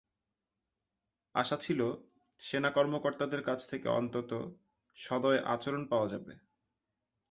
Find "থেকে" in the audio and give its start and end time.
3.69-3.87